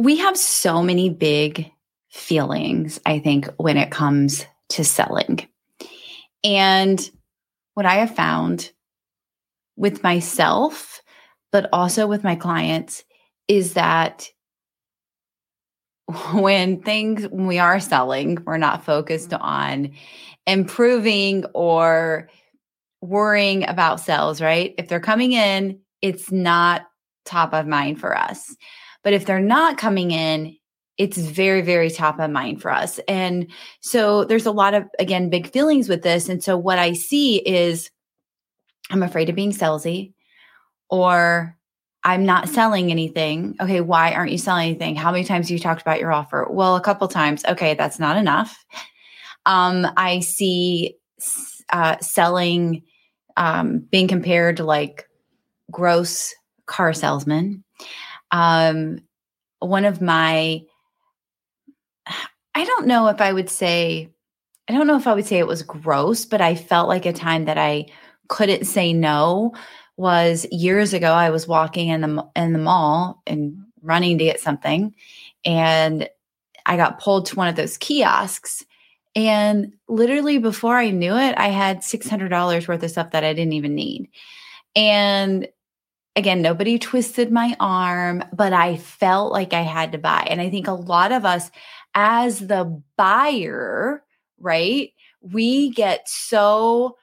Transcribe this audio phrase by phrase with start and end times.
[0.00, 1.70] we have so many big
[2.08, 5.46] feelings, I think, when it comes to selling.
[6.42, 7.10] And
[7.74, 8.72] what I have found
[9.76, 11.02] with myself,
[11.52, 13.04] but also with my clients,
[13.46, 14.30] is that
[16.32, 19.42] when things, when we are selling, we're not focused mm-hmm.
[19.42, 19.90] on
[20.46, 22.30] improving or
[23.02, 24.74] worrying about sales, right?
[24.78, 26.86] If they're coming in, it's not
[27.26, 28.56] top of mind for us.
[29.02, 30.56] But if they're not coming in,
[30.98, 33.00] it's very, very top of mind for us.
[33.08, 33.50] And
[33.80, 36.28] so there's a lot of, again, big feelings with this.
[36.28, 37.90] And so what I see is
[38.90, 40.12] I'm afraid of being salesy
[40.90, 41.56] or
[42.04, 43.56] I'm not selling anything.
[43.60, 44.96] Okay, why aren't you selling anything?
[44.96, 46.46] How many times have you talked about your offer?
[46.50, 47.44] Well, a couple times.
[47.46, 48.64] Okay, that's not enough.
[49.46, 50.96] Um, I see
[51.72, 52.82] uh, selling
[53.36, 55.08] um, being compared to like
[55.70, 56.34] gross
[56.66, 57.64] car salesman.
[58.32, 59.00] Um,
[59.60, 60.62] one of my,
[62.54, 64.08] I don't know if I would say,
[64.68, 67.12] I don't know if I would say it was gross, but I felt like a
[67.12, 67.86] time that I
[68.28, 69.54] couldn't say no
[69.96, 71.12] was years ago.
[71.12, 74.94] I was walking in the in the mall and running to get something,
[75.44, 76.08] and
[76.64, 78.64] I got pulled to one of those kiosks.
[79.16, 83.54] And literally before I knew it, I had $600 worth of stuff that I didn't
[83.54, 84.08] even need.
[84.76, 85.48] And
[86.16, 90.26] again, nobody twisted my arm, but I felt like I had to buy.
[90.28, 91.50] And I think a lot of us,
[91.94, 94.02] as the buyer,
[94.38, 96.96] right, we get so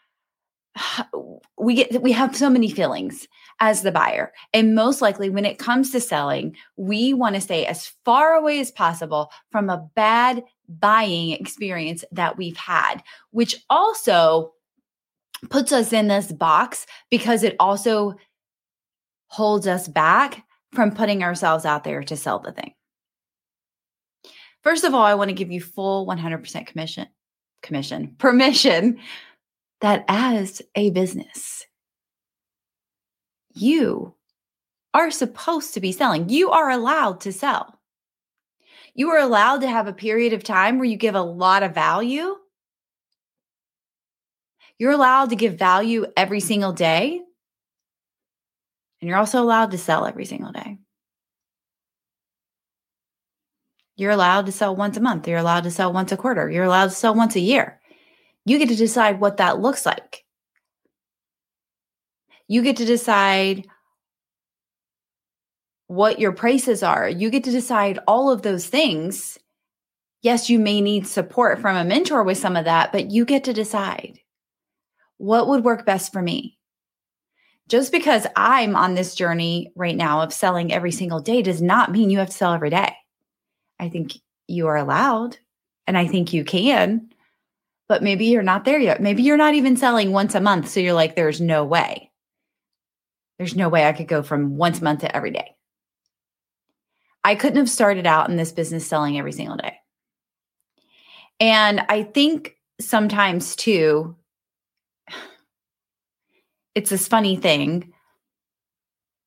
[1.57, 3.27] we get we have so many feelings
[3.59, 7.65] as the buyer and most likely when it comes to selling we want to stay
[7.65, 12.97] as far away as possible from a bad buying experience that we've had
[13.31, 14.53] which also
[15.49, 18.15] puts us in this box because it also
[19.27, 22.73] holds us back from putting ourselves out there to sell the thing.
[24.63, 27.07] First of all, I want to give you full 100% commission,
[27.61, 28.99] commission, permission
[29.81, 31.65] that as a business,
[33.53, 34.13] you
[34.93, 36.29] are supposed to be selling.
[36.29, 37.79] You are allowed to sell.
[38.93, 41.75] You are allowed to have a period of time where you give a lot of
[41.75, 42.35] value.
[44.79, 47.21] You're allowed to give value every single day.
[49.01, 50.77] And you're also allowed to sell every single day.
[53.95, 55.27] You're allowed to sell once a month.
[55.27, 56.49] You're allowed to sell once a quarter.
[56.49, 57.79] You're allowed to sell once a year.
[58.45, 60.23] You get to decide what that looks like.
[62.47, 63.67] You get to decide
[65.87, 67.09] what your prices are.
[67.09, 69.37] You get to decide all of those things.
[70.21, 73.45] Yes, you may need support from a mentor with some of that, but you get
[73.45, 74.19] to decide
[75.17, 76.56] what would work best for me
[77.67, 81.91] just because I'm on this journey right now of selling every single day does not
[81.91, 82.95] mean you have to sell every day.
[83.79, 84.13] I think
[84.47, 85.37] you are allowed
[85.85, 87.09] and I think you can,
[87.87, 89.01] but maybe you're not there yet.
[89.01, 90.69] Maybe you're not even selling once a month.
[90.69, 92.11] So you're like, there's no way.
[93.37, 95.55] There's no way I could go from once a month to every day.
[97.23, 99.77] I couldn't have started out in this business selling every single day.
[101.39, 104.15] And I think sometimes too,
[106.77, 107.91] it's this funny thing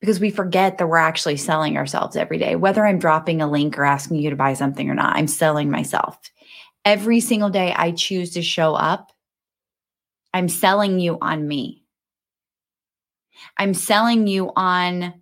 [0.00, 2.55] because we forget that we're actually selling ourselves every day.
[2.55, 5.69] Whether I'm dropping a link or asking you to buy something or not, I'm selling
[5.69, 6.16] myself.
[6.84, 9.11] Every single day I choose to show up,
[10.33, 11.83] I'm selling you on me.
[13.59, 15.21] I'm selling you on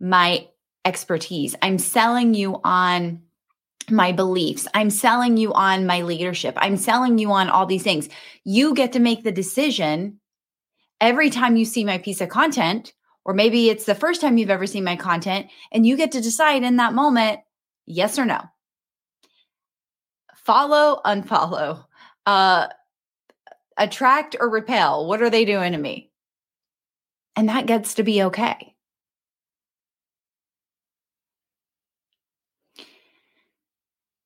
[0.00, 0.48] my
[0.84, 1.54] expertise.
[1.62, 3.22] I'm selling you on
[3.88, 4.66] my beliefs.
[4.74, 6.54] I'm selling you on my leadership.
[6.56, 8.08] I'm selling you on all these things.
[8.42, 10.18] You get to make the decision
[11.02, 14.50] every time you see my piece of content, or maybe it's the first time you've
[14.50, 17.40] ever seen my content, and you get to decide in that moment
[17.84, 18.40] yes or no.
[20.36, 21.84] Follow, unfollow,
[22.24, 22.68] uh,
[23.76, 25.06] attract or repel.
[25.06, 26.10] What are they doing to me?
[27.36, 28.74] And that gets to be okay.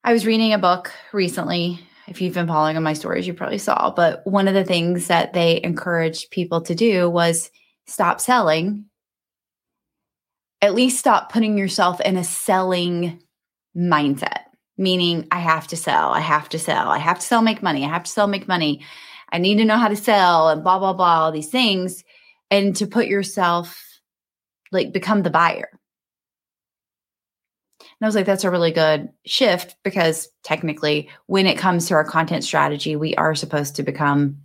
[0.05, 3.59] I was reading a book recently if you've been following on my stories, you probably
[3.59, 3.91] saw.
[3.91, 7.51] But one of the things that they encouraged people to do was
[7.87, 8.87] stop selling,
[10.63, 13.23] at least stop putting yourself in a selling
[13.77, 14.45] mindset,
[14.79, 17.85] meaning I have to sell, I have to sell, I have to sell, make money,
[17.85, 18.85] I have to sell, make money.
[19.31, 22.05] I need to know how to sell and blah, blah, blah, all these things.
[22.51, 23.83] And to put yourself,
[24.71, 25.69] like, become the buyer.
[28.01, 31.95] And I was like, that's a really good shift because technically, when it comes to
[31.95, 34.39] our content strategy, we are supposed to become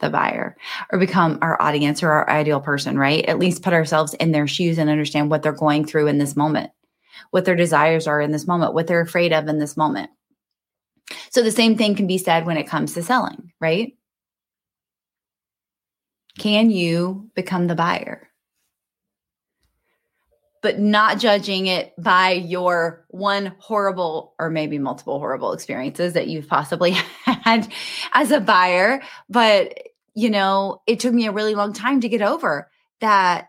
[0.00, 0.56] the buyer
[0.90, 3.24] or become our audience or our ideal person, right?
[3.26, 6.34] At least put ourselves in their shoes and understand what they're going through in this
[6.34, 6.70] moment.
[7.30, 10.10] what their desires are in this moment, what they're afraid of in this moment.
[11.30, 13.96] So the same thing can be said when it comes to selling, right?
[16.38, 18.29] Can you become the buyer?
[20.62, 26.48] But not judging it by your one horrible or maybe multiple horrible experiences that you've
[26.48, 26.90] possibly
[27.24, 27.72] had
[28.12, 29.00] as a buyer.
[29.28, 29.78] But,
[30.14, 32.70] you know, it took me a really long time to get over
[33.00, 33.48] that.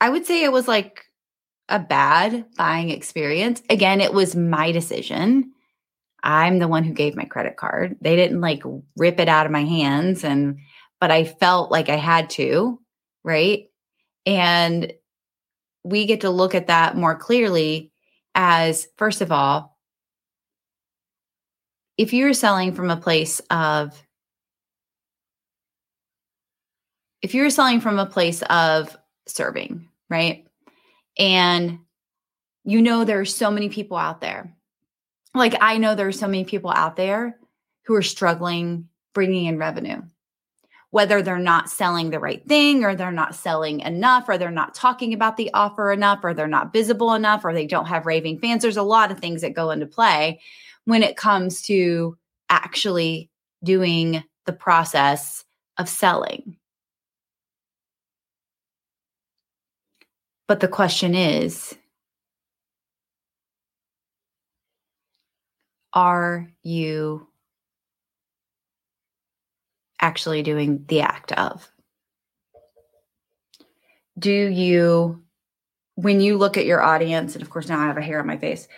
[0.00, 1.06] I would say it was like
[1.70, 3.62] a bad buying experience.
[3.70, 5.52] Again, it was my decision.
[6.22, 7.96] I'm the one who gave my credit card.
[8.00, 8.62] They didn't like
[8.96, 10.58] rip it out of my hands and
[11.00, 12.78] but I felt like I had to,
[13.24, 13.69] right?
[14.26, 14.92] And
[15.82, 17.92] we get to look at that more clearly
[18.34, 19.76] as first of all,
[21.96, 24.00] if you're selling from a place of
[27.22, 28.96] if you're selling from a place of
[29.26, 30.46] serving, right?
[31.18, 31.80] And
[32.64, 34.54] you know, there are so many people out there.
[35.34, 37.38] Like, I know there are so many people out there
[37.84, 40.02] who are struggling bringing in revenue,
[40.90, 44.74] whether they're not selling the right thing or they're not selling enough or they're not
[44.74, 48.38] talking about the offer enough or they're not visible enough or they don't have raving
[48.38, 48.62] fans.
[48.62, 50.40] There's a lot of things that go into play
[50.84, 52.16] when it comes to
[52.48, 53.30] actually
[53.62, 55.44] doing the process
[55.78, 56.56] of selling.
[60.48, 61.76] But the question is
[65.92, 67.29] are you
[70.00, 71.68] actually doing the act of?
[74.18, 75.22] Do you,
[75.94, 78.26] when you look at your audience, and of course now I have a hair on
[78.26, 78.68] my face,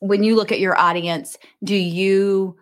[0.00, 2.56] when you look at your audience, do you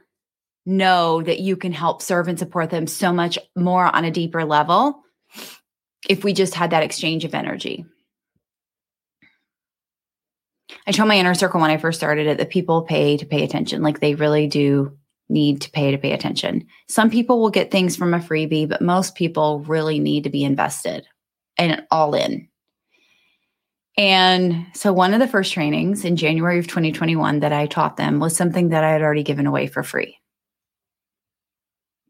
[0.65, 4.45] know that you can help serve and support them so much more on a deeper
[4.45, 5.03] level
[6.09, 7.85] if we just had that exchange of energy?
[10.87, 13.45] I told my inner circle when I first started it that people pay to pay
[13.45, 13.83] attention.
[13.83, 14.97] Like they really do
[15.33, 16.67] need to pay to pay attention.
[16.89, 20.45] Some people will get things from a freebie, but most people really need to be
[20.45, 21.07] invested
[21.57, 22.49] and all in.
[23.97, 28.21] And so, one of the first trainings in January of 2021 that I taught them
[28.21, 30.19] was something that I had already given away for free.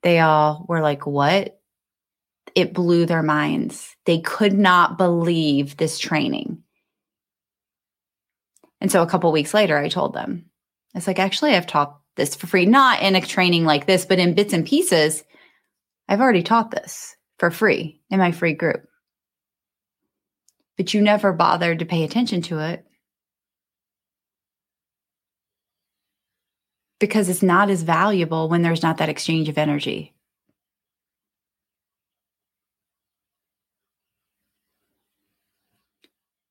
[0.02, 1.58] They all were like, What?
[2.54, 3.96] It blew their minds.
[4.04, 6.62] They could not believe this training.
[8.80, 10.50] And so a couple weeks later, I told them,
[10.94, 14.18] it's like, actually, I've taught this for free, not in a training like this, but
[14.18, 15.24] in bits and pieces.
[16.08, 18.84] I've already taught this for free in my free group.
[20.76, 22.84] But you never bothered to pay attention to it
[26.98, 30.14] because it's not as valuable when there's not that exchange of energy.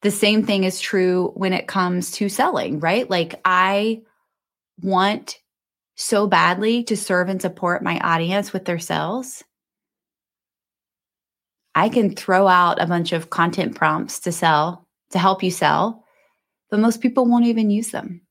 [0.01, 3.09] the same thing is true when it comes to selling, right?
[3.09, 4.01] Like I
[4.81, 5.37] want
[6.01, 9.43] so badly to serve and support my audience with their sales.
[11.73, 16.03] I can throw out a bunch of content prompts to sell, to help you sell,
[16.69, 18.21] but most people won't even use them.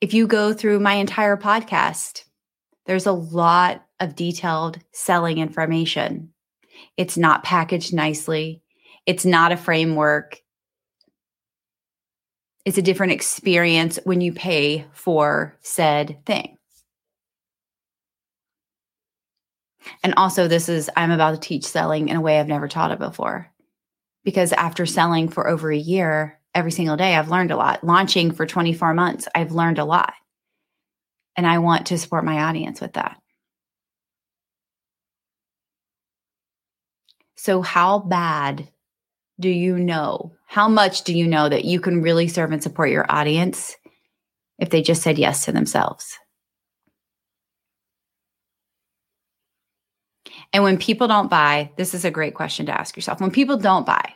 [0.00, 2.24] If you go through my entire podcast,
[2.86, 6.32] there's a lot of detailed selling information
[6.96, 8.62] it's not packaged nicely.
[9.06, 10.40] It's not a framework.
[12.66, 16.58] It's a different experience when you pay for said thing.
[20.02, 22.90] And also, this is, I'm about to teach selling in a way I've never taught
[22.90, 23.52] it before.
[24.24, 27.84] Because after selling for over a year, every single day, I've learned a lot.
[27.84, 30.14] Launching for 24 months, I've learned a lot.
[31.36, 33.16] And I want to support my audience with that.
[37.36, 38.68] So, how bad
[39.38, 40.35] do you know?
[40.46, 43.76] How much do you know that you can really serve and support your audience
[44.58, 46.18] if they just said yes to themselves?
[50.52, 53.20] And when people don't buy, this is a great question to ask yourself.
[53.20, 54.14] When people don't buy,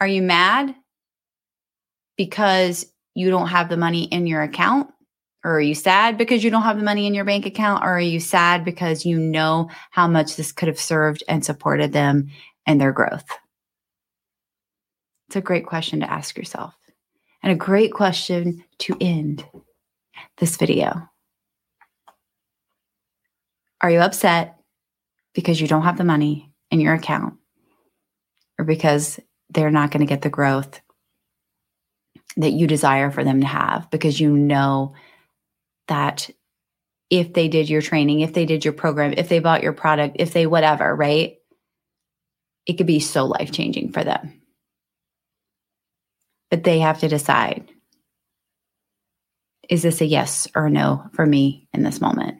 [0.00, 0.74] are you mad
[2.16, 4.90] because you don't have the money in your account?
[5.44, 7.84] Or are you sad because you don't have the money in your bank account?
[7.84, 11.92] Or are you sad because you know how much this could have served and supported
[11.92, 12.28] them
[12.66, 13.28] and their growth?
[15.28, 16.74] It's a great question to ask yourself
[17.42, 19.44] and a great question to end
[20.38, 21.08] this video.
[23.80, 24.56] Are you upset
[25.34, 27.34] because you don't have the money in your account
[28.58, 29.20] or because
[29.50, 30.80] they're not going to get the growth
[32.36, 34.94] that you desire for them to have because you know
[35.88, 36.30] that
[37.10, 40.16] if they did your training, if they did your program, if they bought your product,
[40.18, 41.38] if they whatever, right?
[42.68, 44.37] it could be so life changing for them.
[46.50, 47.70] But they have to decide
[49.68, 52.38] is this a yes or a no for me in this moment?